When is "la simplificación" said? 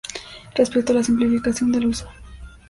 0.95-1.71